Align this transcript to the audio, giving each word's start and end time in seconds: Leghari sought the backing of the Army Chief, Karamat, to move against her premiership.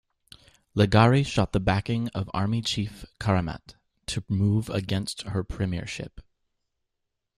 Leghari 0.75 1.23
sought 1.23 1.53
the 1.53 1.59
backing 1.59 2.07
of 2.15 2.25
the 2.25 2.31
Army 2.31 2.63
Chief, 2.63 3.05
Karamat, 3.19 3.75
to 4.07 4.23
move 4.27 4.67
against 4.71 5.21
her 5.27 5.43
premiership. 5.43 6.21